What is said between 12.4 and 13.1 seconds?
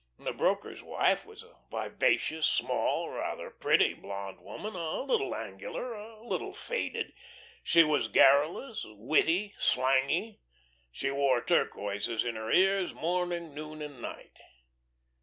ears